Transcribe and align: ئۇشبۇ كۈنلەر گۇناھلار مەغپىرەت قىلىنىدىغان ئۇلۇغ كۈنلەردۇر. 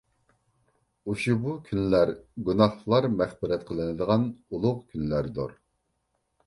ئۇشبۇ 1.11 1.53
كۈنلەر 1.67 2.13
گۇناھلار 2.47 3.09
مەغپىرەت 3.21 3.69
قىلىنىدىغان 3.69 4.27
ئۇلۇغ 4.31 4.83
كۈنلەردۇر. 4.91 5.57